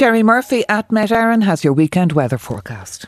[0.00, 3.04] Gerry Murphy at Met Éireann has your weekend weather forecast.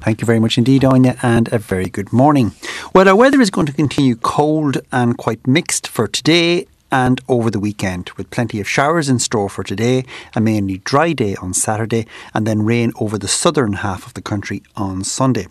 [0.00, 2.50] Thank you very much indeed, Anya, and a very good morning.
[2.92, 7.50] Well, our weather is going to continue cold and quite mixed for today and over
[7.50, 11.52] the weekend, with plenty of showers in store for today, a mainly dry day on
[11.52, 15.46] Saturday, and then rain over the southern half of the country on Sunday.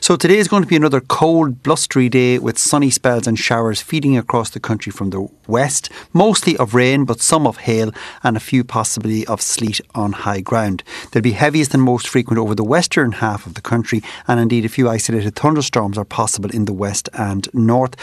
[0.00, 3.80] So today is going to be another cold, blustery day with sunny spells and showers
[3.80, 8.36] feeding across the country from the west, mostly of rain, but some of hail, and
[8.36, 10.82] a few possibly of sleet on high ground.
[11.12, 14.64] They'll be heaviest and most frequent over the western half of the country, and indeed
[14.64, 17.94] a few isolated thunderstorms are possible in the west and north.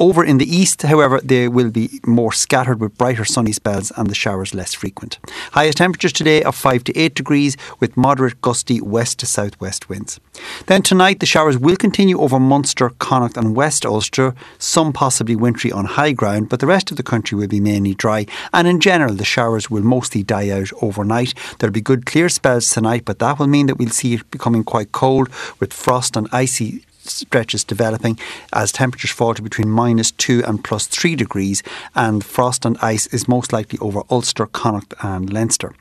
[0.00, 4.10] Over in the east, however, they will be more scattered with brighter sunny spells and
[4.10, 5.20] the showers less frequent.
[5.52, 10.18] Highest temperatures today of 5 to 8 degrees with moderate gusty west to southwest winds.
[10.66, 15.70] Then tonight, the showers will continue over Munster, Connacht, and West Ulster, some possibly wintry
[15.70, 18.26] on high ground, but the rest of the country will be mainly dry.
[18.52, 21.34] And in general, the showers will mostly die out overnight.
[21.58, 24.64] There'll be good clear spells tonight, but that will mean that we'll see it becoming
[24.64, 25.28] quite cold
[25.60, 28.18] with frost and icy stretches developing
[28.52, 31.62] as temperatures fall to between minus 2 and plus 3 degrees,
[31.94, 35.74] and frost and ice is most likely over Ulster, Connacht, and Leinster.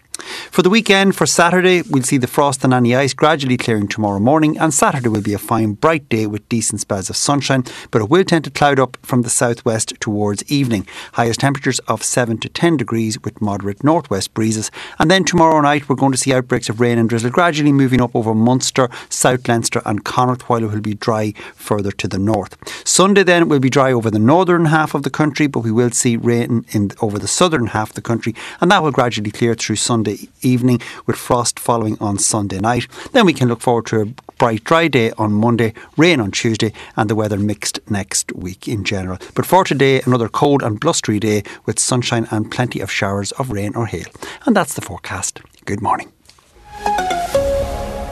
[0.52, 4.19] For the weekend, for Saturday, we'll see the frost and any ice gradually clearing tomorrow
[4.19, 8.02] morning, and Saturday will be a fine, bright day with decent spells of sunshine, but
[8.02, 10.88] it will tend to cloud up from the southwest towards evening.
[11.13, 14.71] Highest temperatures of 7 to 10 degrees with moderate northwest breezes.
[14.99, 18.01] And then tomorrow night, we're going to see outbreaks of rain and drizzle gradually moving
[18.01, 22.19] up over Munster, South Leinster, and Connacht, while it will be dry further to the
[22.19, 22.57] north.
[22.88, 25.91] Sunday then will be dry over the northern half of the country, but we will
[25.91, 29.55] see rain in over the southern half of the country, and that will gradually clear
[29.55, 32.88] through Sunday evening with frost following on Sunday night.
[33.11, 34.06] Then we can look forward to a
[34.38, 38.84] bright, dry day on Monday, rain on Tuesday, and the weather mixed next week in
[38.84, 39.17] general.
[39.36, 43.52] But for today, another cold and blustery day with sunshine and plenty of showers of
[43.52, 44.06] rain or hail.
[44.45, 45.41] And that's the forecast.
[45.66, 46.11] Good morning.